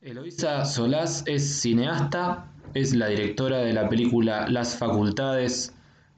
[0.00, 5.72] Eloisa Solás es cineasta, es la directora de la película Las Facultades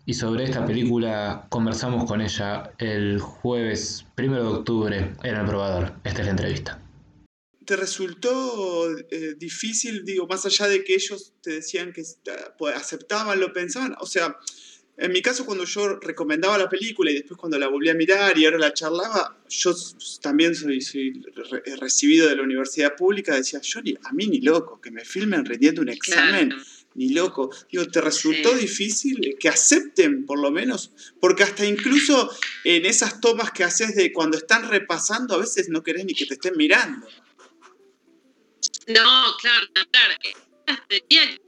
[0.05, 5.95] y sobre esta película conversamos con ella el jueves 1 de octubre en el probador.
[6.05, 6.83] Esta es la entrevista.
[7.65, 12.03] ¿Te resultó eh, difícil, digo, más allá de que ellos te decían que
[12.59, 13.95] pues, aceptaban, lo pensaban?
[14.01, 14.37] O sea,
[15.01, 18.37] en mi caso, cuando yo recomendaba la película y después cuando la volví a mirar
[18.37, 19.75] y ahora la charlaba, yo
[20.21, 21.23] también soy,
[21.81, 25.47] recibido de la universidad pública, decía, yo ni, a mí ni loco, que me filmen
[25.47, 26.55] rendiendo un examen,
[26.95, 27.51] ni loco.
[27.73, 30.93] Digo, ¿te resultó difícil que acepten por lo menos?
[31.19, 32.31] Porque hasta incluso
[32.65, 36.27] en esas tomas que haces de cuando están repasando, a veces no querés ni que
[36.27, 37.07] te estén mirando.
[38.87, 40.15] No, claro, claro.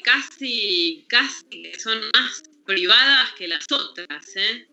[0.02, 4.66] Casi, casi son más privadas que las otras, ¿eh?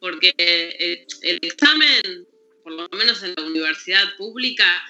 [0.00, 2.26] porque eh, el, examen,
[2.62, 4.82] por lo menos en la universidad pública,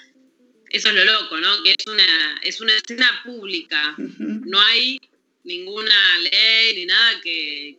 [0.70, 1.62] eso es lo loco, ¿no?
[1.62, 5.00] Que es una, es una escena pública, no hay
[5.44, 7.76] ninguna ley ni nada que,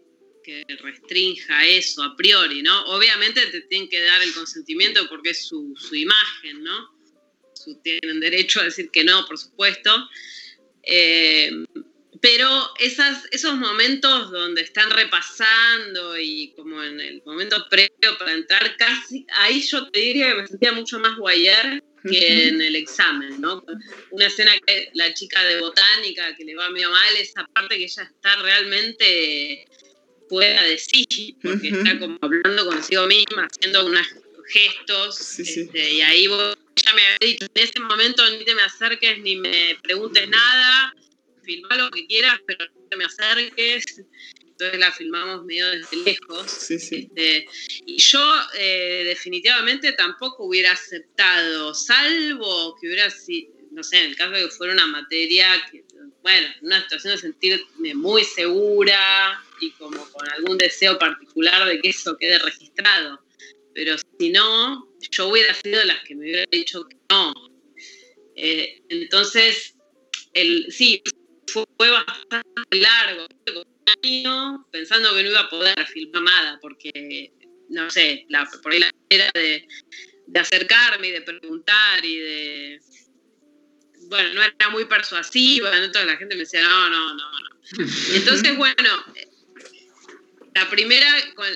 [0.81, 2.83] restrinja eso a priori, ¿no?
[2.87, 6.89] Obviamente te tienen que dar el consentimiento porque es su, su imagen, ¿no?
[7.83, 9.91] tienen derecho a decir que no, por supuesto.
[10.83, 11.51] Eh,
[12.21, 18.77] pero esas, esos momentos donde están repasando y como en el momento previo para entrar,
[18.77, 23.41] casi ahí yo te diría que me sentía mucho más guayar que en el examen,
[23.41, 23.63] ¿no?
[24.11, 27.85] Una escena que la chica de botánica que le va medio mal, esa parte que
[27.85, 29.65] ella está realmente
[30.29, 34.07] pueda decir, porque está como hablando consigo misma, haciendo unos
[34.47, 38.61] gestos, este, y ahí vos ya me había dicho, en ese momento ni te me
[38.61, 40.93] acerques ni me preguntes nada,
[41.51, 44.03] filma lo que quieras, pero no te me acerques.
[44.45, 46.71] Entonces la filmamos medio desde lejos.
[46.71, 47.47] Este,
[47.85, 48.23] y yo
[48.57, 54.41] eh, definitivamente tampoco hubiera aceptado, salvo que hubiera sido, no sé, en el caso de
[54.41, 55.83] que fuera una materia que,
[56.21, 61.89] bueno, una situación de sentirme muy segura y como con algún deseo particular de que
[61.89, 63.19] eso quede registrado.
[63.73, 67.33] Pero si no, yo hubiera sido de las que me hubiera dicho que no.
[68.35, 69.75] Eh, entonces,
[70.33, 71.01] el, sí,
[71.51, 73.65] fue bastante largo, un
[74.03, 77.31] año, pensando que no iba a poder filmar nada, porque,
[77.69, 79.67] no sé, la, por ahí la manera de,
[80.39, 82.79] acercarme y de preguntar y de...
[84.07, 87.49] Bueno, no era muy persuasiva, entonces la gente me decía, no, no, no, no.
[88.13, 88.89] Entonces, bueno,
[90.53, 91.07] la primera,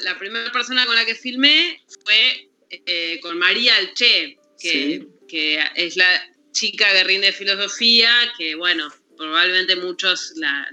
[0.04, 5.98] la primera persona con la que filmé fue eh, con María Alche, que, que es
[5.98, 10.70] la chica que rinde filosofía, que bueno, probablemente muchos, la,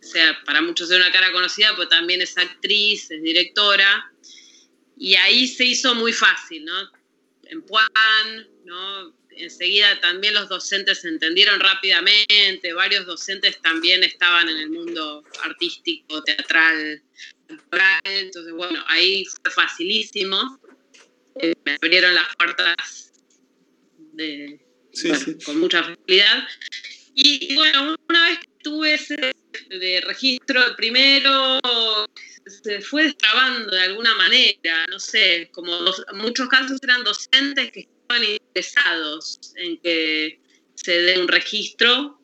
[0.00, 4.12] sea, para muchos es una cara conocida, pero también es actriz, es directora,
[4.96, 6.90] y ahí se hizo muy fácil, ¿no?
[7.44, 9.14] En Puan, ¿no?
[9.30, 16.22] Enseguida también los docentes se entendieron rápidamente, varios docentes también estaban en el mundo artístico,
[16.22, 17.02] teatral,
[18.04, 20.58] entonces bueno, ahí fue facilísimo,
[21.40, 23.12] eh, me abrieron las puertas
[24.14, 24.58] de,
[25.44, 26.48] con mucha facilidad.
[27.18, 29.32] Y, bueno, una vez que tuve ese
[29.70, 31.58] de registro primero,
[32.44, 35.72] se fue destrabando de alguna manera, no sé, como
[36.12, 40.38] muchos casos eran docentes que estaban interesados en que
[40.74, 42.20] se dé un registro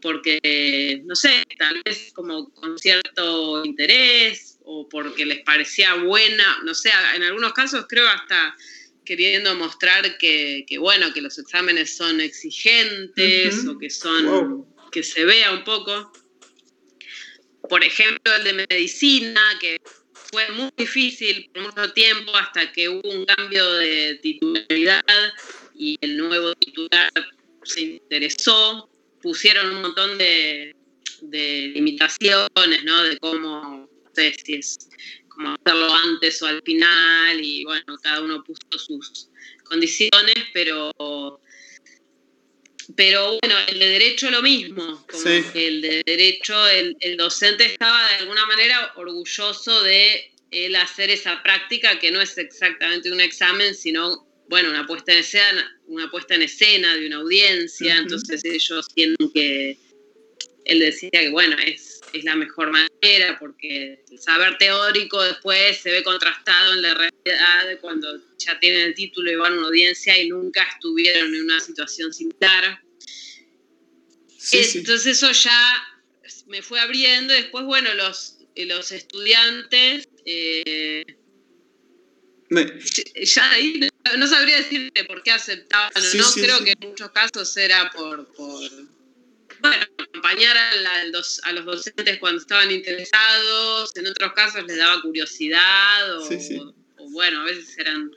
[0.00, 6.74] porque, no sé, tal vez como con cierto interés o porque les parecía buena, no
[6.74, 8.54] sé, en algunos casos creo hasta
[9.08, 15.50] queriendo mostrar que, bueno, que los exámenes son exigentes o que son, que se vea
[15.50, 16.12] un poco.
[17.70, 19.78] Por ejemplo, el de medicina, que
[20.12, 25.02] fue muy difícil por mucho tiempo hasta que hubo un cambio de titularidad
[25.74, 27.10] y el nuevo titular
[27.62, 28.90] se interesó,
[29.22, 30.76] pusieron un montón de,
[31.22, 33.02] de limitaciones, ¿no?
[33.04, 34.76] De cómo, no sé si es
[35.38, 39.28] como hacerlo antes o al final, y bueno, cada uno puso sus
[39.62, 40.92] condiciones, pero
[42.96, 48.08] pero bueno, el de derecho lo mismo, como que el de derecho, el, docente estaba
[48.08, 53.74] de alguna manera orgulloso de él hacer esa práctica que no es exactamente un examen,
[53.74, 58.88] sino, bueno, una puesta en escena, una puesta en escena de una audiencia, entonces ellos
[58.92, 59.78] tienen que,
[60.64, 65.90] él decía que bueno, es es la mejor manera, porque el saber teórico después se
[65.90, 68.08] ve contrastado en la realidad cuando
[68.38, 72.12] ya tienen el título y van a una audiencia y nunca estuvieron en una situación
[72.12, 72.82] similar.
[74.52, 75.84] Entonces eso ya
[76.46, 77.32] me fue abriendo.
[77.32, 81.04] Después, bueno, los, los estudiantes, eh,
[82.50, 83.80] Ya ahí
[84.16, 86.32] no, sabría decirte por qué aceptaban o no.
[86.32, 88.70] Creo que en muchos casos era por, por
[89.60, 89.86] bueno,
[90.18, 93.92] acompañar a, los, a, los, docentes cuando estaban interesados.
[93.96, 96.28] En otros casos les daba curiosidad o,
[96.98, 98.10] o bueno, a veces eran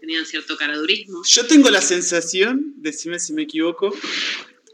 [0.00, 1.22] tenían cierto caradurismo.
[1.24, 3.94] Yo tengo la sensación, decime si me equivoco,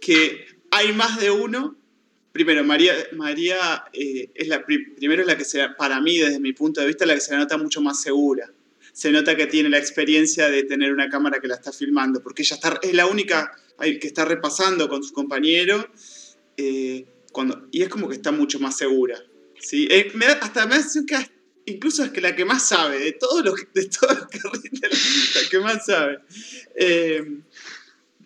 [0.01, 1.77] que hay más de uno.
[2.33, 6.53] Primero, María, María eh, es la primero es la que se, para mí, desde mi
[6.53, 8.51] punto de vista, la que se nota mucho más segura.
[8.93, 12.43] Se nota que tiene la experiencia de tener una cámara que la está filmando, porque
[12.43, 15.91] ella está, es la única que está repasando con su compañero,
[16.57, 19.23] eh, cuando, y es como que está mucho más segura.
[19.61, 19.89] ¿sí?
[19.91, 21.17] Eh, me hasta me hace que
[21.67, 25.59] incluso es que la que más sabe, de todos los, de todos los la, que
[25.61, 26.19] más sabe.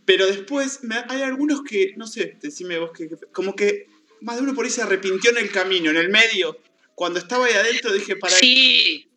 [0.06, 3.88] Pero después hay algunos que, no sé, decime vos que, como que
[4.20, 6.58] más de uno por ahí se arrepintió en el camino, en el medio.
[6.94, 8.34] Cuando estaba ahí adentro dije para...
[8.34, 9.08] Sí.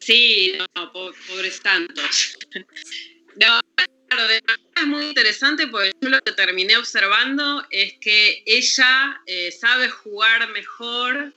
[0.00, 2.38] Sí, no, pobres tantos.
[3.38, 3.60] No,
[4.16, 9.88] claro, es muy interesante porque yo lo que terminé observando es que ella eh, sabe
[9.88, 11.32] jugar mejor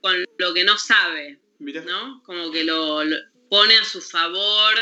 [0.00, 2.22] con lo que no sabe, ¿no?
[2.24, 3.02] Como que lo,
[3.48, 4.74] pone a su favor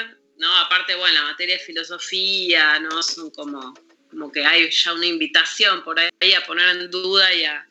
[0.42, 0.56] ¿no?
[0.56, 3.00] Aparte, bueno, la materia de filosofía, ¿no?
[3.00, 3.74] Son como,
[4.10, 7.64] como que hay ya una invitación por ahí a poner en duda y a,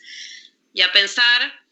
[0.74, 1.66] y a pensar.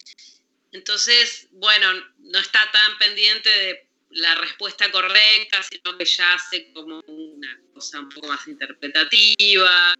[0.73, 7.01] Entonces, bueno, no está tan pendiente de la respuesta correcta, sino que ya hace como
[7.07, 9.93] una cosa un poco más interpretativa.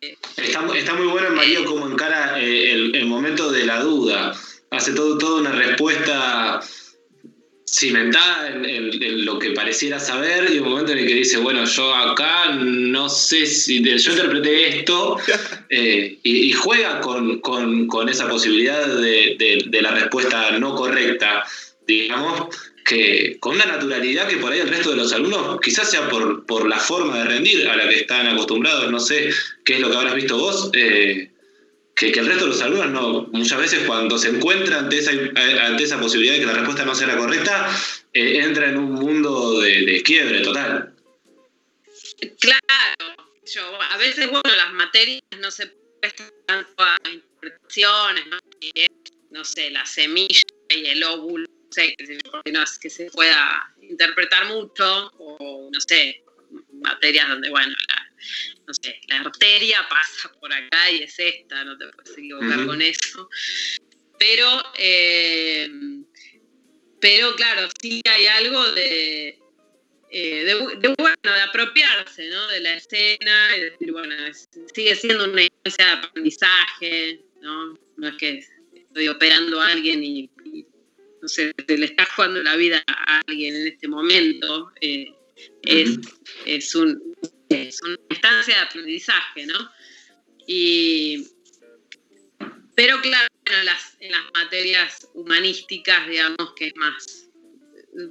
[0.00, 3.64] Eh, está, está, muy bueno en María eh, como encara eh, el, el, momento de
[3.64, 4.34] la duda.
[4.70, 6.60] Hace todo, toda una respuesta
[7.72, 11.94] cimentada en, lo que pareciera saber y un momento en el que dice, bueno, yo
[11.94, 15.16] acá no sé si yo interpreté esto
[15.70, 17.40] eh, y, juega con,
[18.10, 21.44] esa posibilidad de, la respuesta no correcta,
[21.86, 26.08] digamos, que con una naturalidad que por ahí el resto de los alumnos quizás sea
[26.08, 29.30] por, por la forma de rendir a la que están acostumbrados, no sé
[29.64, 30.70] qué es lo que habrás visto vos.
[30.74, 31.30] Eh,
[31.94, 35.84] que, el resto de los alumnos no, muchas veces cuando se encuentra ante esa, ante
[35.84, 37.70] esa posibilidad de que la respuesta no sea la correcta,
[38.12, 40.94] eh, entra en un mundo de, quiebre total.
[42.38, 48.38] Claro, a veces, bueno, las materias no se prestan tanto a interpretaciones, ¿no?
[49.30, 54.46] no sé, la semilla y el óvulo, sé, que, no es que se pueda interpretar
[54.46, 56.22] mucho, o no sé,
[56.72, 58.10] materias donde, bueno, la,
[58.66, 62.82] no sé, la arteria pasa por acá y es esta, no te puedes equivocar con
[62.82, 63.28] eso.
[64.18, 65.68] Pero, eh,
[67.00, 69.38] pero claro, sí hay algo de,
[70.10, 72.46] eh, de, bueno, de apropiarse ¿no?
[72.48, 74.14] de la escena y decir, bueno,
[74.74, 77.78] sigue siendo una instancia de aprendizaje, ¿no?
[77.96, 80.30] No es que estoy operando a alguien y,
[81.22, 84.72] no sé, se le está jugando la vida a alguien en este momento.
[84.80, 85.06] Eh,
[85.62, 85.98] es,
[86.44, 87.00] es, un,
[87.48, 89.70] es una instancia de aprendizaje, ¿no?
[90.46, 91.28] Y,
[92.74, 97.28] pero claro, en las, en las materias humanísticas, digamos que es más,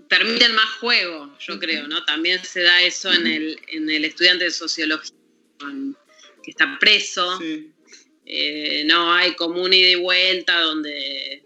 [0.07, 2.05] permiten más juego, yo creo, ¿no?
[2.05, 5.15] También se da eso en el, en el estudiante de sociología
[6.43, 7.39] que está preso.
[8.25, 11.43] Eh, no hay como un ida y vuelta donde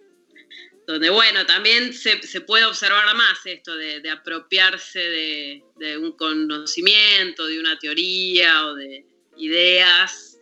[0.88, 7.78] donde bueno, también se, puede observar más esto de, apropiarse de, un conocimiento, de una
[7.80, 9.06] teoría o de
[9.38, 10.38] ideas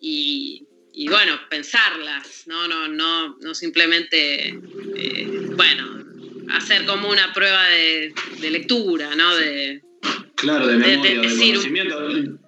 [0.00, 0.64] y,
[1.08, 4.48] bueno, pensarlas, no, no, no, no simplemente,
[4.96, 6.04] eh, bueno,
[6.50, 8.12] hacer como una prueba de,
[8.50, 9.36] lectura, ¿no?
[9.36, 9.82] De,
[10.36, 12.38] claro, de memoria, de, conocimiento.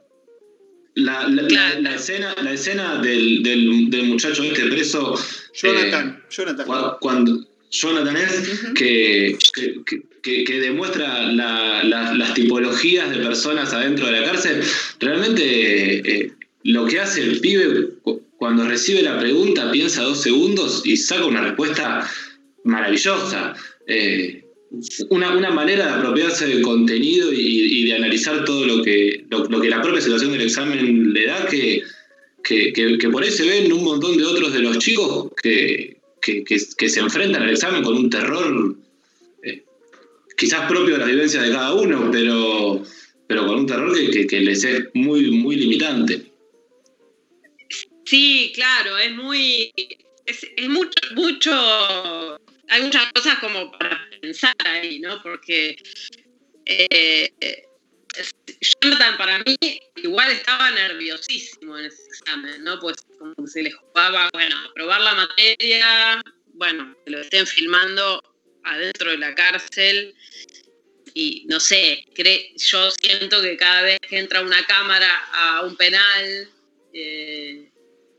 [0.94, 5.16] La, la, escena, la escena del, del muchacho este preso
[5.54, 6.66] Jonathan, eh, Jonathan.
[7.00, 9.38] Cuando, Jonathan es que,
[10.22, 14.62] que, demuestra las tipologías de personas adentro de la cárcel,
[14.98, 16.32] realmente eh,
[16.64, 17.90] lo que hace el pibe
[18.36, 22.08] cuando recibe la pregunta piensa dos segundos y saca una respuesta
[22.64, 23.54] maravillosa.
[23.86, 24.44] Eh,
[25.10, 29.82] una, manera de apropiarse del contenido y, de analizar todo lo que, lo que la
[29.82, 31.82] propia situación del examen le da que
[32.42, 37.42] que, por ahí se ven un montón de otros de los chicos que, se enfrentan
[37.42, 38.76] al examen con un terror
[39.42, 39.64] eh,
[40.36, 42.82] quizás propio de las vivencias de cada uno, pero,
[43.26, 46.22] pero con un terror que, les es muy, muy limitante.
[48.04, 49.70] Sí, claro, es muy.
[50.26, 51.52] Es, mucho, mucho.
[52.68, 55.22] Hay muchas cosas como para pensar ahí, ¿no?
[55.22, 55.76] Porque.
[56.66, 57.30] Eh,
[58.82, 59.56] Jonathan para mí
[59.96, 62.78] igual estaba nerviosísimo en ese examen, ¿no?
[62.80, 66.22] Pues como se le jugaba, bueno, probar la materia,
[66.54, 68.22] bueno, que lo estén filmando
[68.64, 70.14] adentro de la cárcel
[71.14, 72.04] y no sé,
[72.56, 76.48] yo siento que cada vez que entra una cámara a un penal,
[76.92, 77.70] eh,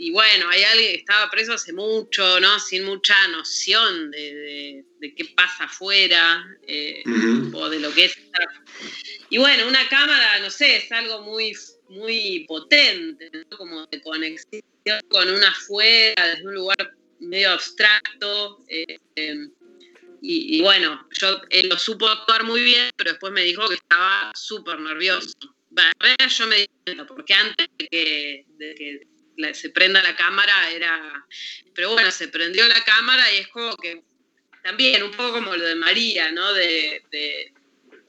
[0.03, 2.59] y bueno, hay alguien que estaba preso hace mucho, ¿no?
[2.59, 7.03] Sin mucha noción de, qué pasa afuera eh,
[7.53, 8.17] o de lo que es.
[9.29, 11.55] Y bueno, una cámara, no sé, es algo muy,
[11.89, 13.55] muy potente, ¿no?
[13.55, 14.63] Como de conexión
[15.07, 18.63] con una afuera, desde un lugar medio abstracto.
[18.69, 18.97] Eh,
[20.23, 24.31] y, bueno, yo él lo supo actuar muy bien, pero después me dijo que estaba
[24.33, 25.29] súper nervioso.
[25.39, 29.11] yo me di cuenta, porque antes de que,
[29.53, 31.25] se prenda la cámara era...
[31.73, 34.03] Pero bueno, se prendió la cámara y es como que
[34.63, 36.53] también un poco como lo de María, ¿no?
[36.53, 37.03] De,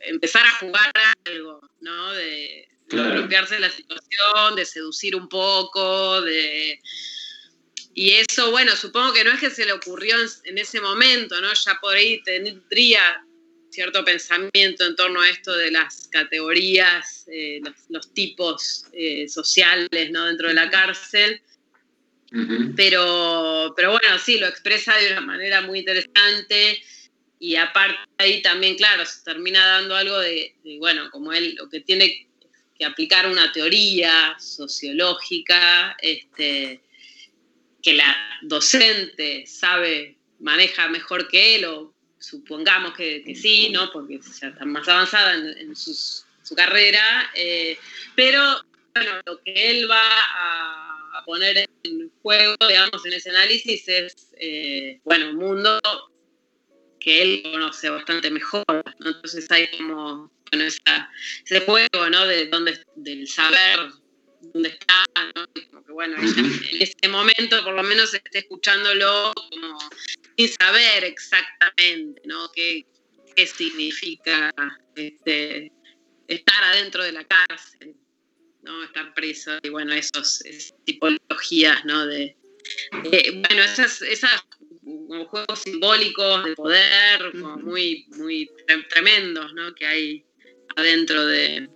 [0.01, 0.91] empezar a jugar
[1.27, 2.13] algo, ¿no?
[2.13, 6.81] De, de la situación, de seducir un poco, de
[7.95, 11.53] y eso, bueno, supongo que no es que se le ocurrió en, ese momento, ¿no?
[11.53, 13.25] Ya por ahí tendría
[13.73, 20.27] cierto pensamiento en torno a esto de las categorías, eh, los, tipos eh, sociales, ¿no?
[20.27, 21.41] Dentro de la cárcel.
[22.77, 26.83] pero, pero bueno, sí, lo expresa de una manera muy interesante
[27.39, 31.69] y aparte ahí también, claro, se termina dando algo de, de, bueno, como él lo
[31.69, 32.29] que tiene
[32.79, 36.81] que aplicar una teoría sociológica, este,
[37.83, 41.92] que la docente sabe, maneja mejor que él, o
[42.23, 43.91] supongamos que, sí, ¿no?
[43.93, 47.79] Porque ya está más avanzada en, su carrera, eh,
[48.15, 48.41] pero
[48.95, 54.99] bueno, lo que él va a, poner en juego, digamos, en ese análisis es, eh,
[55.05, 55.81] bueno, un mundo
[56.99, 58.65] que él conoce bastante mejor,
[58.99, 62.27] Entonces hay como, bueno, ese juego, ¿no?
[62.27, 63.93] De donde, del saber
[64.41, 65.05] dónde está,
[65.37, 65.47] ¿no?
[65.71, 69.79] Como que bueno, en ese momento por lo menos esté escuchándolo como
[70.37, 72.51] sin saber exactamente, ¿no?
[72.53, 72.87] Qué,
[73.35, 74.51] qué significa
[74.95, 75.73] este,
[76.29, 77.95] estar adentro de la cárcel,
[78.63, 78.83] ¿no?
[78.85, 82.07] Estar preso y bueno, esos, esas tipologías, ¿no?
[82.07, 82.37] De,
[83.03, 84.43] bueno, esas, esas
[84.83, 88.51] como juegos simbólicos de poder, como muy, muy
[88.89, 89.75] tremendos, ¿no?
[89.75, 90.25] Que hay
[90.77, 91.69] adentro de,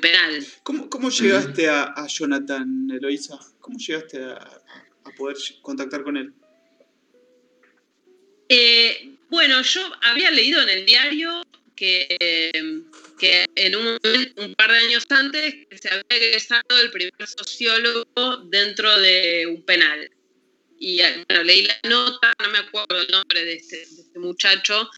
[0.00, 0.44] penal.
[0.62, 3.38] ¿Cómo, llegaste a, Jonathan, Eloisa?
[3.60, 4.62] ¿Cómo llegaste a,
[5.16, 6.34] poder contactar con él?
[8.48, 11.42] Eh, bueno, yo había leído en el diario
[11.74, 12.16] que,
[13.18, 13.98] que en un,
[14.36, 20.10] un, par de años antes se había egresado el primer sociólogo dentro de un penal.
[20.78, 24.88] Y bueno, leí la nota, no me acuerdo el nombre de este, este muchacho,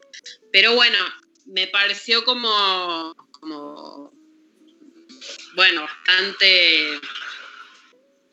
[0.51, 0.97] pero bueno,
[1.45, 4.13] me pareció como, como
[5.55, 6.99] bueno, bastante,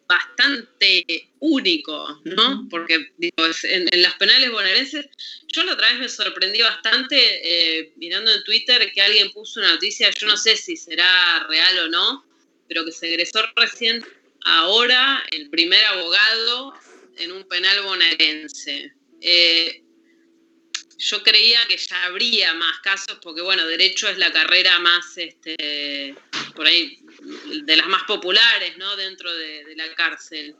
[0.09, 2.67] bastante único, ¿no?
[2.71, 5.07] Porque digo, en, las penales bonaerenses,
[5.49, 9.73] yo la otra vez me sorprendí bastante eh, mirando en Twitter que alguien puso una
[9.73, 12.27] noticia, yo no sé si será real o no,
[12.69, 14.05] pero que se egresó recién
[14.45, 16.75] ahora el primer abogado
[17.19, 18.93] en un penal bonaerense.
[19.21, 19.83] Eh,
[20.99, 26.15] yo creía que ya habría más casos, porque bueno, derecho es la carrera más, este,
[26.55, 28.97] por ahí, de las más populares, ¿no?
[28.97, 30.55] Dentro de, la cárcel.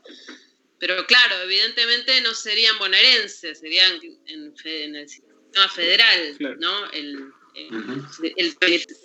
[0.79, 6.91] Pero claro, evidentemente no serían bonaerenses, serían en, el sistema federal, ¿no?
[6.93, 7.33] El,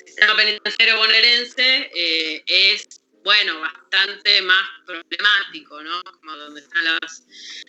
[0.05, 6.03] sistema penitenciario bonaerense eh, es, bueno, bastante más problemático, ¿no?
[6.03, 7.23] Como donde están las,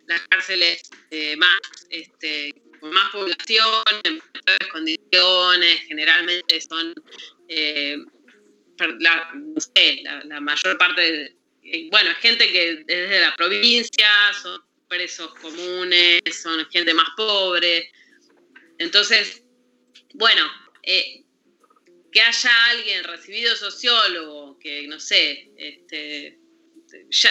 [0.08, 1.60] las cárceles eh, más
[1.90, 6.92] este, con más población, en mejores condiciones, generalmente son,
[7.48, 7.96] eh,
[8.98, 14.08] la, no sé, la, mayor parte, de, eh, bueno, gente que es de la provincia,
[14.40, 17.90] son presos comunes, son gente más pobre.
[18.78, 19.42] Entonces,
[20.14, 20.50] bueno,
[20.82, 21.24] eh,
[22.10, 26.38] que haya alguien recibido sociólogo, que no sé, este,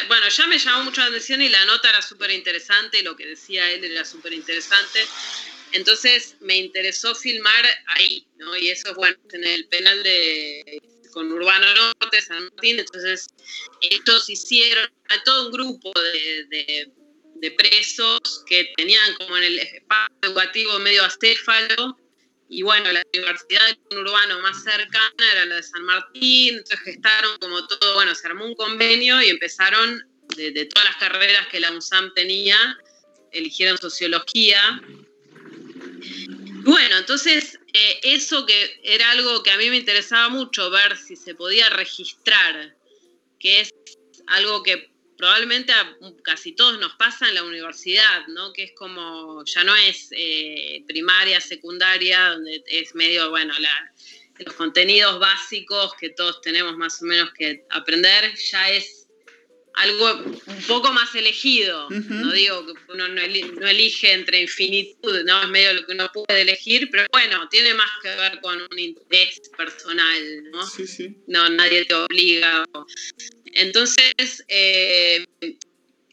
[0.07, 3.15] bueno, ya me llamó mucho la atención y la nota era súper interesante y lo
[3.15, 5.05] que decía él era súper interesante.
[5.71, 8.57] Entonces me interesó filmar ahí, ¿no?
[8.57, 12.79] Y eso es bueno, en el penal de con Urbano Norte, San Martín.
[12.79, 13.27] Entonces,
[13.81, 16.91] estos hicieron a todo un grupo de,
[17.35, 21.97] de, presos que tenían como en el espacio educativo medio acéfalo
[22.53, 27.37] y bueno, la universidad de urbano más cercana era la de San Martín, entonces gestaron
[27.39, 31.71] como todo, bueno, se armó un convenio y empezaron de, todas las carreras que la
[31.71, 32.57] UNSAM tenía,
[33.31, 34.81] eligieron sociología.
[36.63, 41.15] Bueno, entonces eh, eso que era algo que a mí me interesaba mucho ver si
[41.15, 42.75] se podía registrar,
[43.39, 43.73] que es
[44.27, 48.53] algo que probablemente a casi todos nos pasa en la universidad, ¿no?
[48.53, 53.53] Que es como, ya no es eh, primaria, secundaria, donde es medio, bueno,
[54.37, 59.00] los contenidos básicos que todos tenemos más o menos que aprender, ya es
[59.75, 61.89] algo un poco más elegido.
[61.89, 66.41] No digo que uno no, elige entre infinitud, no es medio lo que uno puede
[66.41, 70.65] elegir, pero bueno, tiene más que ver con un interés personal, ¿no?
[70.67, 71.15] Sí, sí.
[71.27, 72.65] No, nadie te obliga.
[73.53, 75.25] Entonces, eh,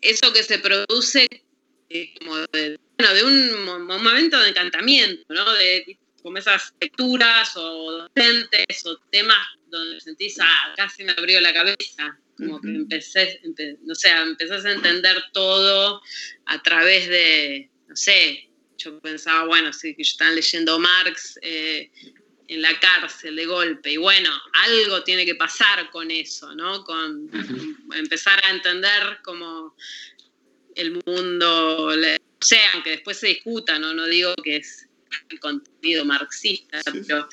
[0.01, 1.29] eso que se produce
[1.91, 5.53] eh, como de, bueno, de un, momento de encantamiento, ¿no?
[5.55, 11.55] De como esas lecturas o docentes o temas donde sentís, ah, casi me abrió la
[11.55, 13.41] cabeza como que empecé,
[13.83, 16.01] no sé, empezás a entender todo
[16.47, 21.91] a través de, no sé, yo pensaba, bueno, sí, que están leyendo Marx eh,
[22.47, 26.85] en la cárcel de golpe, y bueno, algo tiene que pasar con eso, ¿no?
[26.85, 27.29] Con
[27.95, 29.75] empezar a entender como
[30.75, 31.95] el mundo, o
[32.41, 33.93] sea, aunque después se discuta, ¿no?
[33.93, 34.89] No digo que es
[35.29, 37.29] el contenido marxista, pero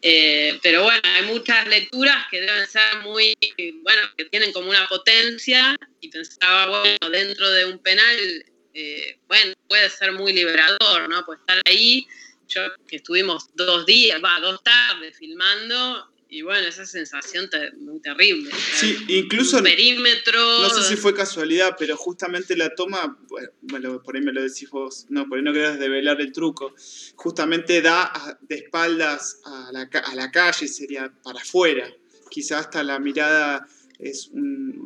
[0.00, 3.34] eh, pero bueno, hay muchas lecturas que deben ser muy,
[3.82, 9.54] bueno, que tienen como una potencia y pensaba, bueno, dentro de un penal, eh, bueno,
[9.66, 11.24] puede ser muy liberador, ¿no?
[11.26, 12.06] Pues estar ahí,
[12.46, 18.50] yo que estuvimos dos días, va, dos tardes filmando, y bueno, esa sensación muy terrible.
[18.74, 19.62] Sí, incluso.
[19.62, 20.60] perímetro.
[20.60, 23.18] No sé si fue casualidad, pero justamente la toma,
[23.62, 26.74] bueno, por ahí me lo decís vos, no, por ahí no querés develar el truco.
[27.16, 31.90] Justamente da de espaldas a la, a la calle, sería para afuera.
[32.30, 33.66] Quizás hasta la mirada
[33.98, 34.30] es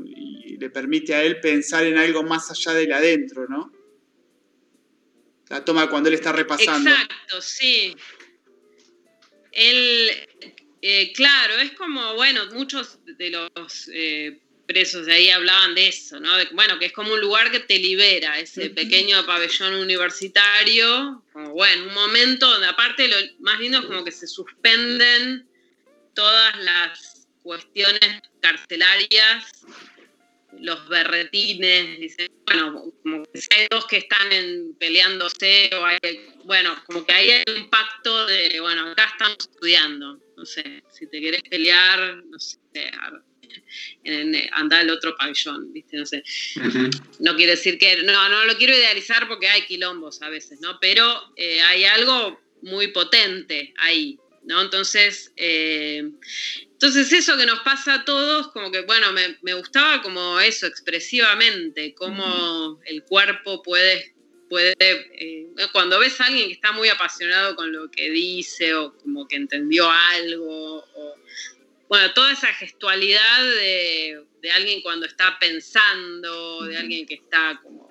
[0.06, 3.72] y le permite a él pensar en algo más allá del adentro, ¿no?
[5.48, 6.88] La toma cuando él está repasando.
[6.88, 7.96] Exacto, sí.
[9.52, 9.81] Él
[10.82, 16.18] eh, claro, es como, bueno, muchos de los eh, presos de ahí hablaban de eso,
[16.18, 16.32] ¿no?
[16.54, 21.84] bueno, que es como un lugar que te libera, ese pequeño pabellón universitario, como, bueno,
[21.84, 25.46] un momento donde aparte lo más lindo es como que se suspenden
[26.14, 29.64] todas las cuestiones carcelarias,
[30.58, 35.98] los berretines, dicen, bueno, como que hay dos que están en, peleándose, o hay,
[36.44, 41.06] bueno, como que ahí hay un pacto de, bueno, acá estamos estudiando no sé, si
[41.06, 42.58] te querés pelear, no sé,
[44.50, 45.96] anda al otro pabellón, ¿viste?
[45.96, 46.24] No sé.
[47.20, 50.78] No quiere decir que, no, no lo quiero idealizar porque hay quilombos a veces, ¿no?
[50.80, 51.04] Pero
[51.36, 54.60] eh, hay algo muy potente ahí, ¿no?
[54.62, 56.10] Entonces, eh,
[56.72, 60.66] entonces eso que nos pasa a todos, como que, bueno, me, me gustaba como eso,
[60.66, 64.12] expresivamente, cómo el cuerpo puede
[64.52, 68.94] puede, eh, cuando ves a alguien que está muy apasionado con lo que dice o
[68.98, 71.16] como que entendió algo, o,
[71.88, 77.90] bueno, toda esa gestualidad de, alguien cuando está pensando, de alguien que está como,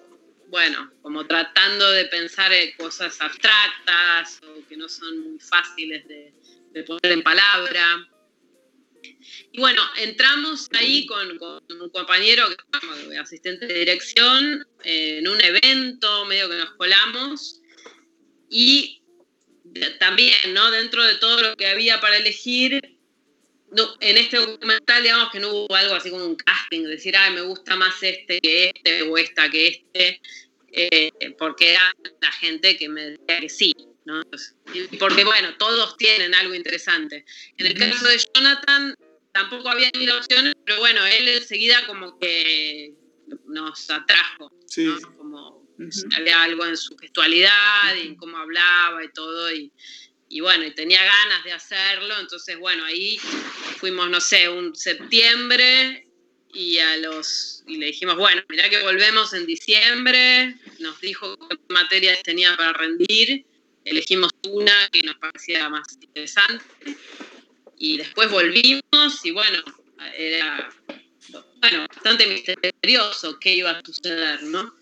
[0.50, 6.32] bueno, como tratando de pensar en cosas abstractas o que no son muy fáciles de,
[6.74, 8.08] de poner en palabra.
[9.52, 16.26] Y bueno, entramos ahí con, un compañero, que asistente de dirección, eh, en un evento,
[16.26, 17.62] medio que nos colamos.
[18.50, 19.02] Y
[20.00, 20.72] también, ¿no?
[20.72, 22.82] Dentro de todo lo que había para elegir,
[24.02, 27.42] en este documental, digamos que no hubo algo así como un casting, decir, ay, me
[27.42, 30.22] gusta más este que este o esta que este,
[30.74, 33.74] eh, porque era la gente que me decía que sí.
[34.06, 34.22] ¿No?
[35.00, 37.26] Porque, bueno, todos tienen algo interesante.
[37.58, 38.96] En el caso de Jonathan,
[39.32, 42.94] tampoco había ni opciones, pero bueno, él enseguida como que
[43.46, 44.52] nos atrajo,
[45.18, 45.68] Como
[46.16, 49.72] había algo en su gestualidad y en cómo hablaba y todo, y,
[50.40, 53.18] bueno, y tenía ganas de hacerlo, entonces bueno, ahí
[53.78, 56.08] fuimos, no sé, un septiembre
[56.54, 61.58] y a los y le dijimos, bueno, mirá que volvemos en diciembre, nos dijo qué
[61.70, 63.46] materias tenía para rendir,
[63.86, 66.63] elegimos una que nos parecía más interesante
[67.78, 69.63] y después volvimos y bueno,
[70.17, 70.70] era
[71.62, 74.76] bueno, bastante misterioso qué iba a suceder, ¿no?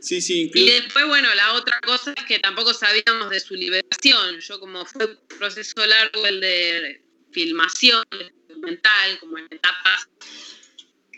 [0.00, 4.38] Sí, sí, Y después, bueno, la otra cosa es que tampoco sabíamos de su liberación.
[4.38, 8.04] Yo como fue un proceso largo el de filmación
[8.48, 10.08] documental, como en etapas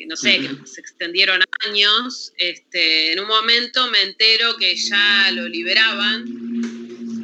[0.00, 5.30] que no sé, que se extendieron años, este, en un momento me entero que ya
[5.32, 6.24] lo liberaban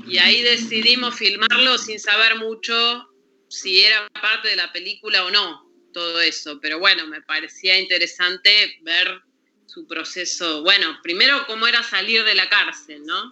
[0.07, 3.09] y ahí decidimos filmarlo sin saber mucho
[3.49, 6.61] si era parte de la película o no, todo eso.
[6.61, 9.23] Pero bueno, me parecía interesante ver
[9.65, 10.63] su proceso.
[10.63, 13.31] Bueno, primero cómo era salir de la cárcel, ¿no?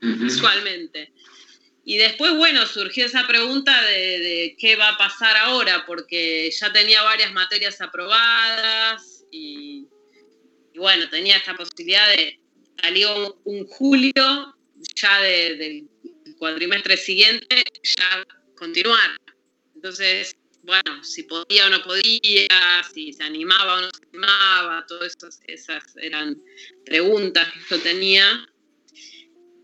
[0.00, 1.12] Visualmente.
[1.90, 7.02] Y después, bueno, surgió esa pregunta de, qué va a pasar ahora, porque ya tenía
[7.02, 9.88] varias materias aprobadas y,
[10.76, 12.38] bueno, tenía esta posibilidad de
[12.80, 13.08] salir
[13.44, 14.56] un, julio
[14.94, 15.88] ya del
[16.38, 18.24] cuatrimestre siguiente, ya
[18.54, 19.10] continuar.
[19.74, 25.16] Entonces, bueno, si podía o no podía, si se animaba o no se animaba, todas
[25.48, 26.40] esas eran
[26.84, 28.46] preguntas que yo tenía.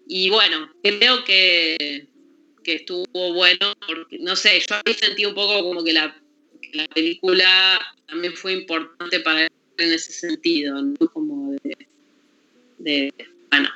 [0.08, 2.08] Y bueno, creo que,
[2.74, 6.16] estuvo bueno, porque no sé, yo ahí sentí un poco como que la,
[6.94, 11.08] película también fue importante para él en ese sentido, ¿no?
[11.08, 11.56] Como
[12.78, 13.14] de,
[13.50, 13.70] bueno,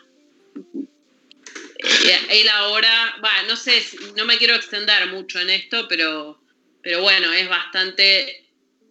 [1.79, 3.83] eh, él ahora, bueno, no sé,
[4.17, 6.39] no me quiero extender mucho en esto, pero,
[6.83, 8.45] pero bueno, es bastante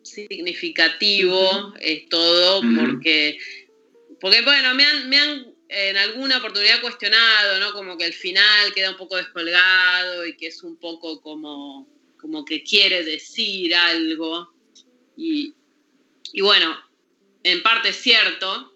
[0.04, 3.38] significativo es todo, porque,
[4.20, 7.72] porque bueno, me han, me han en alguna oportunidad cuestionado, ¿no?
[7.74, 11.88] Como que el final queda un poco descolgado y que es un poco como,
[12.20, 14.52] como que quiere decir algo.
[15.16, 15.54] Y,
[16.34, 16.76] y bueno,
[17.44, 18.76] en parte es cierto,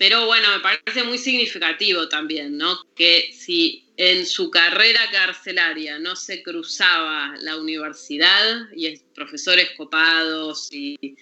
[0.00, 2.76] pero bueno, me parece muy significativo también, ¿no?
[2.96, 11.16] Que si en su carrera carcelaria no se cruzaba la universidad y profesores copados y,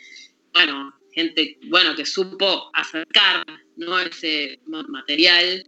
[0.54, 3.44] bueno, gente, bueno, que supo acercar
[3.76, 3.98] ¿no?
[3.98, 5.66] ese material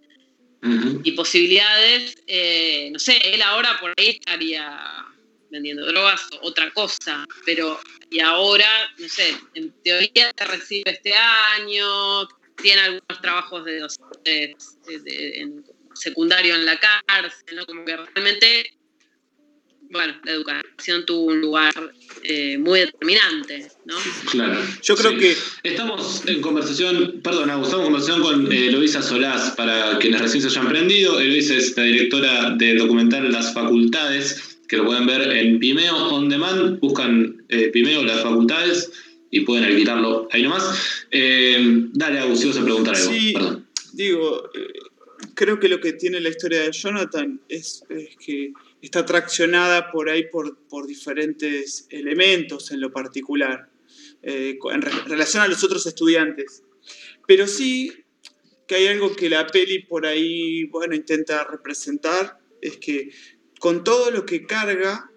[1.04, 5.06] y posibilidades, eh, no sé, él ahora por ahí estaría
[5.50, 7.78] vendiendo drogas o otra cosa, pero
[8.10, 12.26] y ahora, no sé, en teoría se recibe este año,
[12.60, 14.56] tiene algunos trabajos de,
[15.04, 15.64] en
[15.94, 17.66] secundario en la cárcel, ¿no?
[17.66, 18.75] Como que realmente
[19.90, 21.72] bueno, la educación tuvo un lugar
[22.22, 23.94] eh, muy determinante, ¿no?
[24.30, 24.60] Claro.
[24.82, 25.36] Yo creo que...
[25.62, 30.48] Estamos en conversación, perdón, estamos en conversación con eh, Eloisa Solás, para quienes recién se
[30.48, 31.20] hayan prendido.
[31.20, 36.28] Eloisa es la directora del documental Las Facultades, que lo pueden ver en Pimeo On
[36.28, 38.90] Demand, buscan eh, Pimeo Las Facultades
[39.30, 41.06] y pueden alquilarlo ahí nomás.
[41.10, 43.34] dale, Agus, si vas a preguntar algo, sí,
[43.92, 44.50] Digo,
[45.34, 47.82] creo que lo que tiene la historia de Jonathan es
[48.24, 53.70] que está traccionada por ahí por, por diferentes elementos en lo particular,
[54.22, 56.62] eh, en, relación a los otros estudiantes.
[57.26, 57.92] Pero sí
[58.66, 63.10] que hay algo que la peli por ahí, bueno, intenta representar, es que
[63.60, 65.10] con todo lo que carga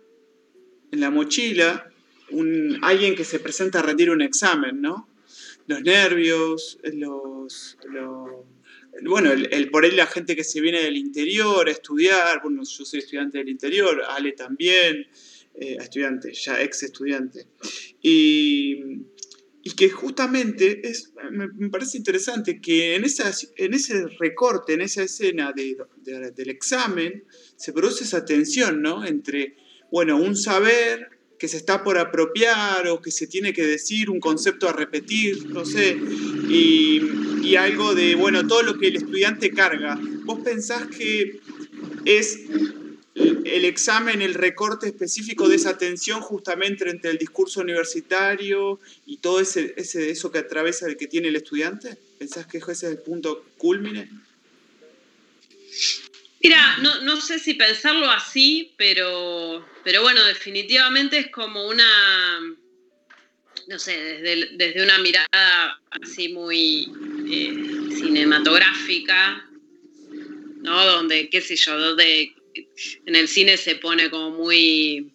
[0.91, 1.89] en la mochila,
[2.31, 5.09] un, alguien que se presenta a rendir un examen, ¿no?
[5.67, 7.77] Los nervios, los
[9.03, 12.85] bueno, el, por él la gente que se viene del interior a estudiar, bueno, yo
[12.85, 15.07] soy estudiante del interior, Ale también,
[15.55, 17.47] eh, estudiante, ya ex estudiante.
[18.01, 19.07] Y,
[19.77, 26.49] que justamente es, me, parece interesante que en, en ese recorte, en esa escena del
[26.49, 27.23] examen,
[27.55, 29.05] se produce esa tensión, ¿no?
[29.05, 29.55] Entre,
[29.91, 34.19] bueno, un saber que se está por apropiar o que se tiene que decir, un
[34.19, 35.97] concepto a repetir, no sé,
[36.49, 39.99] y, algo de, bueno, todo lo que el estudiante carga.
[40.23, 41.39] ¿Vos pensás que
[42.05, 42.41] es
[43.15, 49.39] el examen, el recorte específico de esa tensión justamente entre el discurso universitario y todo
[49.39, 51.97] ese, ese eso que atraviesa el que tiene el estudiante?
[52.19, 54.07] ¿Pensás que ese es el punto culmine?
[56.41, 62.39] Mira, no, no, sé si pensarlo así, pero, pero bueno, definitivamente es como una,
[63.67, 66.89] no sé, desde, una mirada así muy
[67.29, 69.49] eh, cinematográfica,
[70.61, 70.85] ¿no?
[70.85, 72.33] Donde, qué sé yo, donde
[73.05, 75.11] en el cine se pone como muy,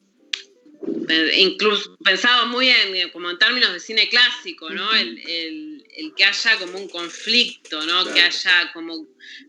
[1.38, 4.92] incluso pensado muy en, como en términos de cine clásico, ¿no?
[4.94, 8.12] el el que haya como un conflicto, ¿no?
[8.12, 9.06] Que haya como,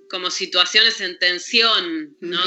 [0.09, 2.39] como situaciones en tensión, ¿no?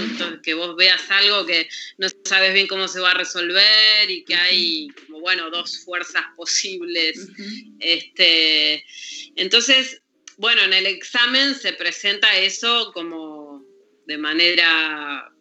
[0.43, 1.69] que vos veas algo que
[1.99, 6.25] no sabes bien cómo se va a resolver y que hay como, bueno, dos fuerzas
[6.37, 7.29] posibles.
[7.81, 8.85] este,
[9.37, 10.03] entonces,
[10.37, 13.65] bueno, en el examen se presenta eso como
[14.07, 15.33] de manera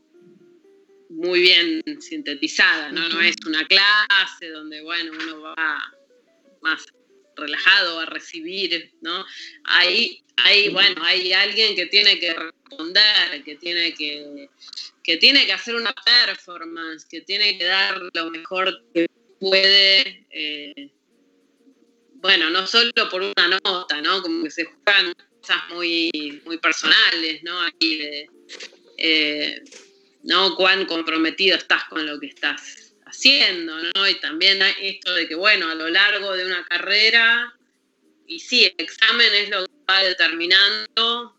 [1.10, 3.08] muy bien sintetizada, ¿no?
[3.10, 5.77] No es una clase donde, bueno, uno va
[6.62, 6.86] más
[7.38, 9.26] relajado a recibir, ¿no?
[9.63, 14.50] Ahí, hay, bueno, hay alguien que tiene que responder, que tiene que,
[15.04, 19.08] que tiene que hacer una performance, que tiene que dar lo mejor que
[19.39, 20.91] puede, eh,
[22.15, 24.21] bueno, no solo por una nota, ¿no?
[24.21, 27.60] Como que se juegan cosas muy, muy personales, ¿no?
[28.97, 29.62] Eh,
[30.23, 30.56] ¿no?
[30.56, 34.08] Cuán comprometido estás con lo que estás haciendo, ¿no?
[34.08, 37.54] Y también esto de que, bueno, a lo largo de una carrera,
[38.28, 41.34] y sí, el examen es lo que va determinando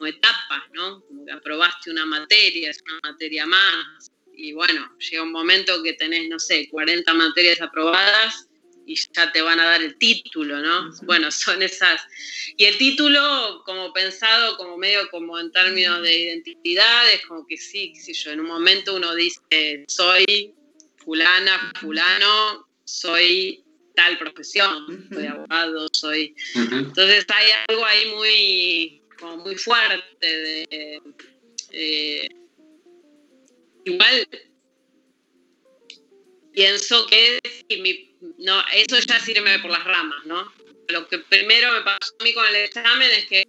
[0.00, 1.00] etapas, ¿no?
[1.02, 5.94] Como que aprobaste una materia, es una materia más, y bueno, llega un momento que
[5.94, 8.48] tenés, no sé, 40 materias aprobadas
[8.86, 10.92] y ya te van a dar el título, ¿no?
[11.02, 12.02] Bueno, son esas.
[12.56, 17.92] Y el título, como pensado, como medio como en términos de identidades, como que sí,
[17.94, 20.54] qué sé yo, en un momento uno dice, soy
[21.06, 23.64] fulana, fulano, soy
[23.94, 26.34] tal profesión, soy abogado, soy...
[26.54, 31.00] Entonces hay algo ahí muy, como muy fuerte de...
[31.72, 32.28] Eh,
[33.84, 34.28] igual
[36.52, 37.38] pienso que
[38.38, 40.52] no, eso ya sirve por las ramas, ¿no?
[40.88, 43.44] Lo que primero me pasó a mí con el examen es que,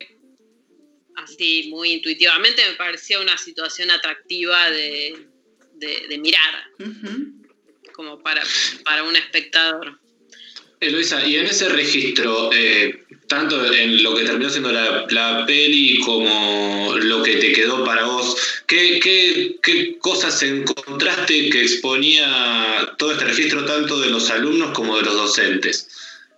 [1.15, 5.27] así muy intuitivamente, me parecía una situación atractiva de,
[6.19, 6.71] mirar,
[7.97, 8.43] como para,
[8.85, 9.99] para un espectador.
[10.79, 16.95] Luisa, y en ese registro, eh, tanto en lo que terminó siendo la, peli como
[16.95, 18.99] lo que te quedó para vos, ¿qué,
[19.63, 25.15] qué, cosas encontraste que exponía todo este registro tanto de los alumnos como de los
[25.15, 25.89] docentes?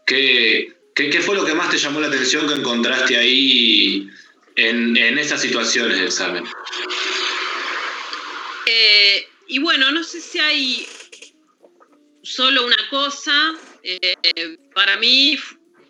[0.05, 4.09] ¿Qué, qué, fue lo que más te llamó la atención que encontraste ahí
[4.55, 6.45] en, esas situaciones de examen?
[8.65, 10.87] Eh, y bueno, no sé si hay
[12.29, 14.15] solo una cosa, eh,
[14.75, 15.35] para mí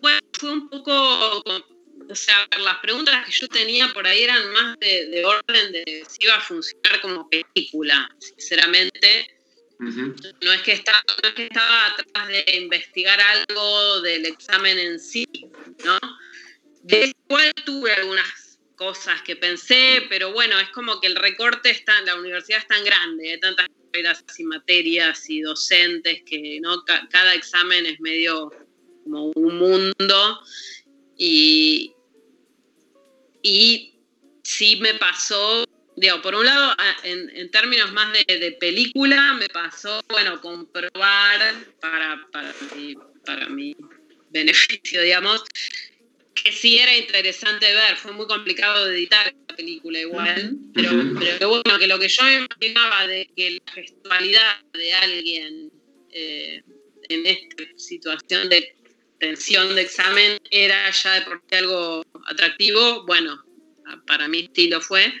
[0.00, 5.22] fue, un poco, o sea, las preguntas que yo tenía por ahí eran más de,
[5.24, 9.36] orden de si iba a funcionar como película, sinceramente.
[9.78, 14.98] no, es que estaba, no es que estaba atrás de investigar algo del examen en
[14.98, 15.26] sí,
[15.84, 15.98] ¿no?
[16.82, 18.49] Después tuve algunas
[18.80, 22.66] cosas que pensé, pero bueno, es como que el recorte está, en la universidad es
[22.66, 23.66] tan grande, hay tantas
[24.38, 26.82] y materias y docentes que ¿no?
[27.10, 28.50] cada examen es medio
[29.04, 30.40] como un mundo
[31.18, 31.92] y,
[33.42, 33.92] y
[34.42, 35.66] sí me pasó,
[35.96, 42.54] digo, por un lado, en, términos más de, película, me pasó, bueno, comprobar para, para,
[42.74, 42.94] mi,
[43.26, 43.76] para mi
[44.30, 45.44] beneficio, digamos,
[46.34, 51.48] que sí era interesante ver, fue muy complicado de editar la película igual, pero, pero,
[51.48, 55.72] bueno, que lo que yo imaginaba de que la gestualidad de alguien
[56.12, 56.62] eh,
[57.08, 58.74] en esta situación de
[59.18, 63.44] tensión de examen era ya de por sí algo atractivo, bueno,
[64.06, 65.12] para mi estilo fue.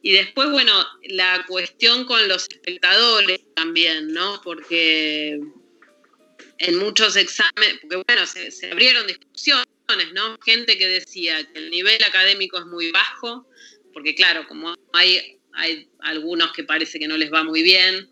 [0.00, 0.72] Y después, bueno,
[1.02, 4.40] la cuestión con los espectadores también, ¿no?
[4.42, 5.40] Porque
[6.58, 9.66] en muchos exámenes, porque bueno, se, se abrieron discusiones
[10.12, 10.38] ¿no?
[10.44, 13.48] Gente que decía que el nivel académico es muy bajo,
[13.92, 18.08] porque claro, como hay, hay algunos que parece que no les va muy bien,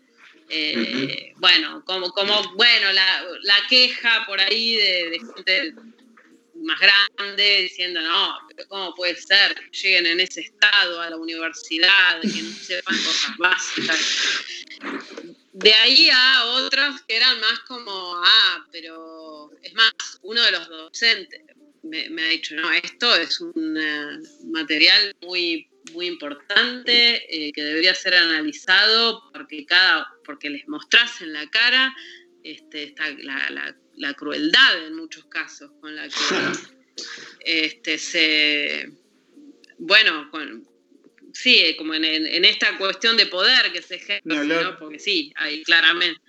[0.49, 5.73] eh, bueno, como, como bueno, la, queja por ahí de, gente
[6.55, 11.17] más grande diciendo, no, pero ¿cómo puede ser que lleguen en ese estado a la
[11.17, 14.45] universidad, que no sepan cosas básicas?
[15.59, 17.91] De ahí a otros que eran más como,
[18.23, 19.91] ah, pero es más,
[20.21, 21.41] uno de los docentes,
[21.81, 27.95] me, ha dicho, no, esto es un eh, material muy, muy importante eh, que debería
[27.95, 31.95] ser analizado porque, cada, porque les mostrás en la cara
[32.43, 36.15] este, está la, crueldad en muchos casos con la que
[37.45, 38.91] este, se...
[39.79, 40.67] Bueno, con,
[41.33, 46.19] sí, como en, esta cuestión de poder que se ejerce, no, porque sí, hay claramente.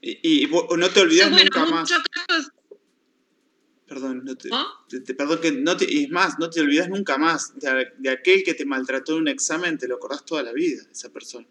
[0.00, 1.90] Y, no te olvidas nunca más.
[1.90, 2.50] Casos,
[3.92, 7.52] Perdón, no te, perdón que no te, y es más, no te olvidas nunca más
[7.58, 11.12] de, aquel que te maltrató en un examen, te lo acordás toda la vida, esa
[11.12, 11.46] persona.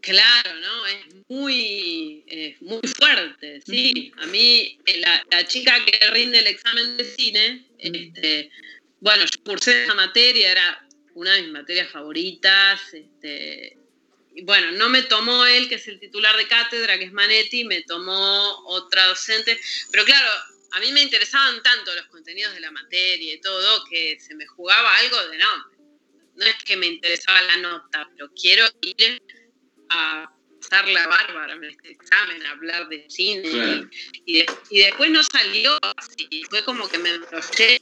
[0.00, 0.86] Claro, ¿no?
[0.86, 2.24] Es muy,
[2.60, 4.12] muy fuerte, sí.
[4.16, 5.00] A mí, eh,
[5.30, 8.50] la, chica que rinde el examen de cine, este,
[8.98, 13.78] bueno, yo cursé esa materia, era una de mis materias favoritas, este,
[14.42, 17.82] bueno, no me tomó él, que es el titular de cátedra, que es Manetti, me
[17.82, 19.58] tomó otra docente,
[19.90, 20.28] pero claro,
[20.72, 24.46] a mí me interesaban tanto los contenidos de la materia y todo que se me
[24.46, 25.74] jugaba algo de no.
[26.34, 29.22] No es que me interesaba la nota, pero quiero ir
[29.90, 30.33] a
[30.68, 33.88] pasar la bárbara en este examen, hablar de cine.
[34.26, 36.42] Y, después no salió así.
[36.50, 37.80] Fue como que me enrollé,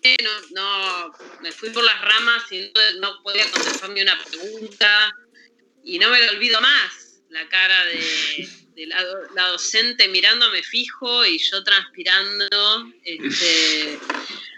[0.51, 5.13] no, me fui por las ramas y no, no podía contestarme una pregunta.
[5.85, 11.39] Y no me lo olvido más, la cara de de la, docente mirándome fijo y
[11.39, 12.93] yo transpirando.
[13.05, 13.99] Este,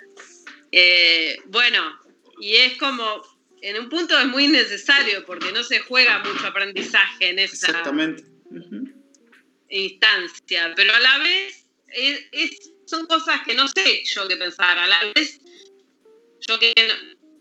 [0.73, 2.01] eh, bueno,
[2.41, 3.23] y es como,
[3.65, 7.83] en un punto es muy necesario porque no se juega mucho aprendizaje en esa
[9.69, 11.67] instancia, pero a la vez
[12.87, 15.41] son cosas que no sé yo qué pensar, a la vez
[16.47, 16.75] yo que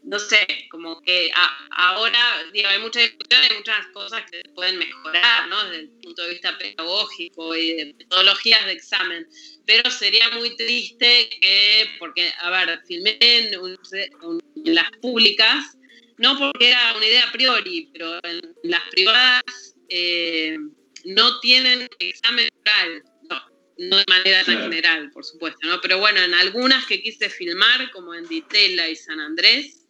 [0.03, 1.31] no sé, como que
[1.71, 5.63] ahora, digo, hay muchas discusiones, hay muchas cosas que pueden mejorar, ¿no?
[5.63, 9.27] Desde el punto de vista pedagógico y de metodologías de examen.
[9.65, 13.51] Pero sería muy triste que, porque, a ver, filmé en,
[14.65, 15.77] las públicas,
[16.17, 19.43] no porque era una idea a priori, pero en las privadas
[19.89, 20.57] eh,
[21.05, 23.03] no tienen examen oral
[23.77, 25.81] no de manera tan general, por supuesto, ¿no?
[25.81, 29.87] Pero bueno, en algunas que quise filmar, como en Ditela y San Andrés,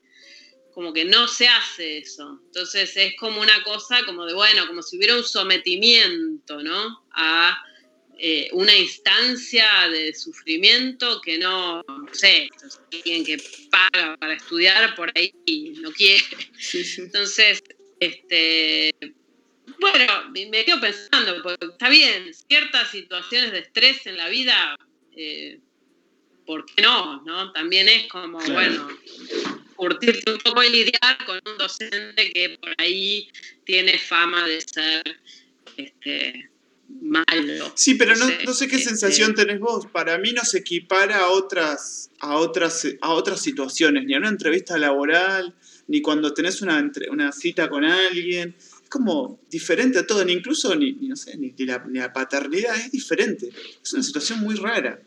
[0.73, 2.39] como que no se hace eso.
[2.45, 7.05] Entonces es como una cosa como de, bueno, como si hubiera un sometimiento, ¿no?
[7.11, 7.61] A
[8.25, 12.49] eh, una instancia de sufrimiento que no, no sé,
[12.93, 13.37] alguien que
[13.69, 16.23] paga para estudiar por ahí y no quiere.
[16.99, 17.61] Entonces,
[17.99, 18.95] este,
[19.77, 24.77] bueno, me quedo pensando, porque está bien, ciertas situaciones de estrés en la vida,
[25.17, 25.59] eh,
[26.45, 27.21] ¿por qué no?
[27.23, 27.51] no?
[27.51, 28.87] También es como, bueno,
[29.75, 33.27] curtirte un poco y lidiar con un docente que por ahí
[33.65, 35.19] tiene fama de ser
[35.75, 36.52] este,
[37.01, 37.71] malo.
[37.75, 39.87] Sí, pero no, no sé qué este, sensación tenés vos.
[39.87, 44.29] Para mí no se equipara a otras, a otras, a otras situaciones, ni a una
[44.29, 45.55] entrevista laboral,
[45.87, 48.55] ni cuando tenés una, una cita con alguien
[48.89, 53.49] como diferente a todo, ni incluso ni, no sé, ni, la, paternidad es diferente.
[53.81, 55.01] Es una situación muy rara.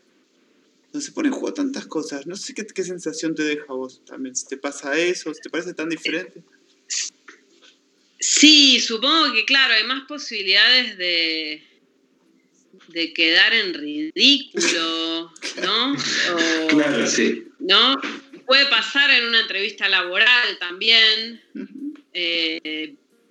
[0.91, 2.27] Donde se pone en juego tantas cosas.
[2.27, 4.35] No sé qué, qué sensación te deja a vos también.
[4.35, 6.43] Si te pasa eso, si te parece tan diferente.
[8.19, 11.63] Sí, supongo que claro, hay más posibilidades de,
[12.97, 15.95] de quedar en ridículo, ¿no?
[16.69, 17.43] claro, sí.
[17.59, 18.01] ¿No?
[18.45, 21.41] Puede pasar en una entrevista laboral también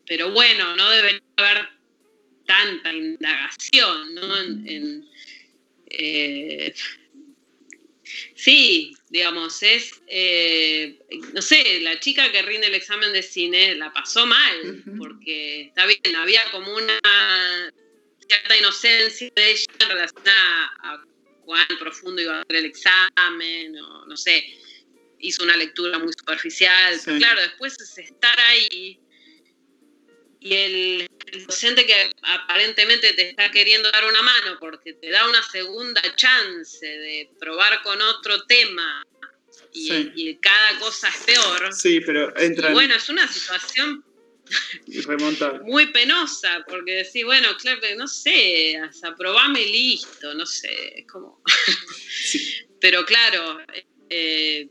[0.06, 1.68] pero bueno, no debería haber
[2.46, 4.34] tanta indagación, ¿no?
[5.88, 6.74] Eh,
[8.34, 10.98] sí, digamos, es, eh,
[11.32, 15.86] no sé, la chica que rinde el examen de cine la pasó mal, porque está
[15.86, 17.00] bien, había como una
[18.28, 20.22] cierta inocencia de ella en relación
[20.82, 21.02] a,
[21.44, 24.44] cuán profundo iba a ser el examen, o no sé,
[25.20, 29.00] hizo una lectura muy superficial, pero claro, después es estar ahí
[30.40, 31.06] y el,
[31.46, 36.86] docente que aparentemente te está queriendo dar una mano porque te da una segunda chance
[36.86, 39.04] de probar con otro tema
[39.72, 41.74] y, cada cosa es peor.
[41.74, 42.72] Sí, pero entra.
[42.72, 44.04] bueno, es una situación
[45.64, 51.42] muy penosa porque decís, bueno, claro, no sé, aprobame y listo, no sé, es como.
[52.80, 53.58] pero claro.
[54.08, 54.68] Eh,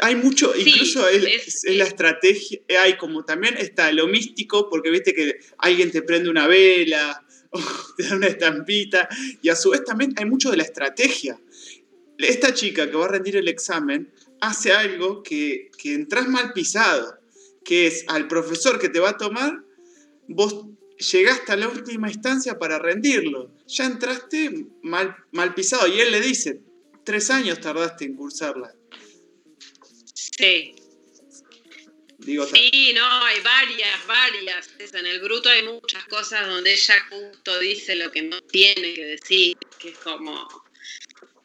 [0.00, 5.38] hay mucho, incluso es, la estrategia, hay como también está lo místico, porque viste que
[5.58, 7.60] alguien te prende una vela, o
[7.96, 9.08] te da una estampita,
[9.40, 11.38] y a su vez también hay mucho de la estrategia.
[12.18, 17.16] Esta chica que va a rendir el examen hace algo que, que entras mal pisado,
[17.64, 19.64] que es al profesor que te va a tomar,
[20.28, 20.66] vos
[20.98, 23.50] llegaste a la última instancia para rendirlo.
[23.66, 25.86] Ya entraste mal, mal pisado.
[25.88, 26.60] Y él le dice,
[27.04, 28.74] tres años tardaste en cursarla.
[30.14, 30.74] Sí.
[32.24, 34.70] sí, no, hay varias, varias.
[34.92, 39.04] En el bruto hay muchas cosas donde ella justo dice lo que no tiene que
[39.04, 40.34] decir, que es como...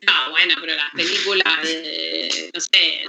[0.02, 3.04] No, bueno, pero las películas de, no sé,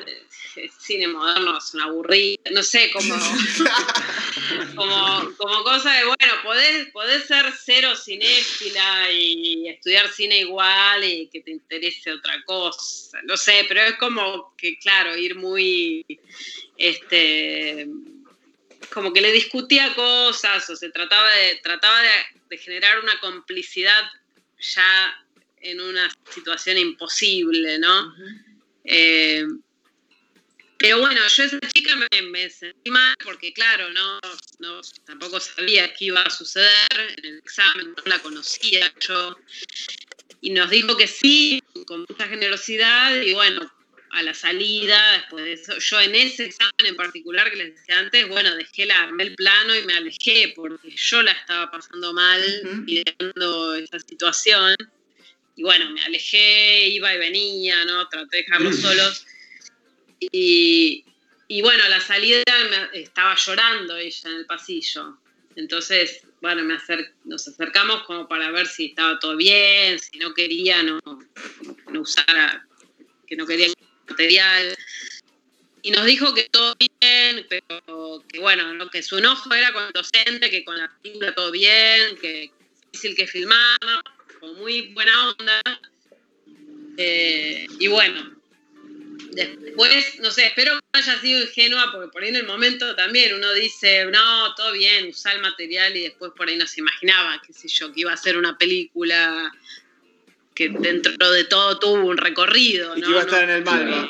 [0.78, 3.14] cine moderno son aburridas, no sé, como,
[4.76, 11.28] como, como cosa de, bueno, podés, podés ser cero cinéfila y estudiar cine igual y
[11.28, 16.04] que te interese otra cosa, no sé, pero es como que, claro, ir muy,
[16.76, 17.88] este,
[18.92, 24.10] como que le discutía cosas o se trataba de, trataba de, generar una complicidad
[24.58, 25.24] ya
[25.60, 28.12] en una situación imposible, ¿no?
[30.80, 34.18] Pero bueno, yo esa chica me, sentí mal porque, claro, no,
[34.60, 36.88] no, tampoco sabía qué iba a suceder
[37.18, 39.36] en el examen, no la conocía yo.
[40.40, 43.70] Y nos dijo que sí, con mucha generosidad, y bueno,
[44.12, 47.98] a la salida, después de eso, yo en ese examen en particular que les decía
[47.98, 52.14] antes, bueno, dejé la, armé el plano y me alejé porque yo la estaba pasando
[52.14, 52.42] mal
[52.84, 54.74] viendo esa situación.
[55.56, 58.08] Y bueno, me alejé, iba y venía, ¿no?
[58.08, 59.26] Traté de dejarlos solos.
[60.20, 61.04] Y,
[61.62, 62.42] bueno, a la salida
[62.92, 65.18] estaba llorando ella en el pasillo.
[65.56, 66.78] Entonces, bueno, me
[67.24, 71.00] nos acercamos como para ver si estaba todo bien, si no quería, no,
[71.90, 72.66] no usara,
[73.26, 73.68] que no quería
[74.08, 74.76] material.
[75.82, 79.92] Y nos dijo que todo bien, pero que bueno, que su enojo era con el
[79.92, 82.52] docente, que con la película todo bien, que
[82.92, 83.78] difícil que filmar,
[84.38, 85.62] como muy buena onda.
[86.96, 88.39] Eh, y bueno,
[89.32, 93.34] Después, no sé, espero que haya sido ingenua, porque por ahí en el momento también
[93.34, 97.40] uno dice, no, todo bien, usar el material y después por ahí no se imaginaba,
[97.46, 99.52] qué sé yo, que iba a ser una película
[100.54, 102.96] que dentro de todo tuvo un recorrido.
[102.96, 103.06] Y ¿no?
[103.06, 104.08] que iba a estar No en el Malva.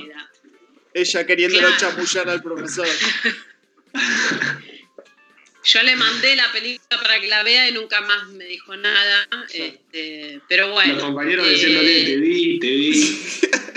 [0.92, 1.80] Ella queriéndolo Claro.
[1.80, 2.88] chamullar al profesor.
[5.62, 9.28] Yo le mandé la película para que la vea y nunca más me dijo nada.
[9.52, 10.94] este, pero bueno.
[10.94, 13.18] Los compañeros eh, diciéndole, te vi, te vi.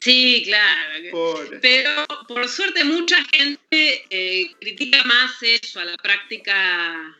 [0.00, 1.10] Sí, claro.
[1.10, 1.58] Pobre.
[1.60, 7.16] Pero por suerte mucha gente eh, critica más eso a la práctica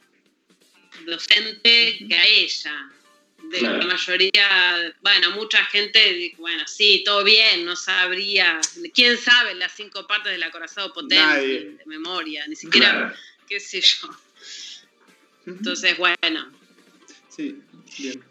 [1.07, 2.89] docente que a ella.
[3.45, 3.79] De Claro.
[3.79, 8.61] la mayoría, bueno, mucha gente, dice, bueno, sí, todo bien, no sabría,
[8.95, 11.61] quién sabe las cinco partes del acorazado potente Nadie.
[11.77, 13.17] de memoria, ni siquiera, Claro.
[13.49, 14.09] qué sé yo.
[15.47, 16.53] Entonces, bueno,
[17.37, 17.57] Sí,
[17.99, 18.23] bien.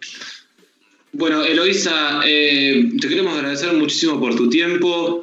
[1.14, 5.20] Bueno, Eloisa, eh, te queremos agradecer muchísimo por tu tiempo.